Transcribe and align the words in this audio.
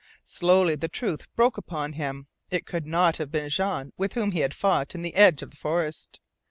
Slowly 0.25 0.73
the 0.73 0.87
truth 0.87 1.27
broke 1.35 1.59
upon 1.59 1.93
him. 1.93 2.25
It 2.49 2.65
could 2.65 2.87
not 2.87 3.17
have 3.17 3.31
been 3.31 3.49
Jean 3.49 3.93
with 3.97 4.13
whom 4.13 4.31
he 4.31 4.39
had 4.39 4.55
fought 4.55 4.95
in 4.95 5.03
the 5.03 5.13
edge 5.13 5.43
of 5.43 5.51
the 5.51 5.57
forest! 5.57 6.19